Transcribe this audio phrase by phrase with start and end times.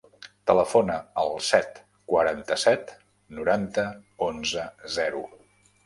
[0.51, 1.77] Telefona al set,
[2.13, 2.97] quaranta-set,
[3.41, 3.89] noranta,
[4.33, 4.69] onze,
[5.01, 5.27] zero.